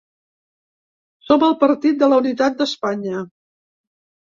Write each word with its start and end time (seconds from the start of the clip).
Som 1.27 1.45
el 1.49 1.53
partit 1.65 2.01
de 2.01 2.11
la 2.15 2.19
unitat 2.23 2.59
d’Espanya. 2.65 3.25